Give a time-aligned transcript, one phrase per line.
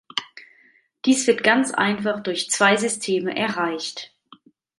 [1.05, 4.15] Dies wird ganz einfach durch zwei Systeme erreicht.